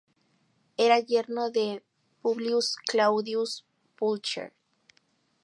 [0.77, 1.83] Era yerno de
[2.23, 4.51] Publius Claudius Pulcher.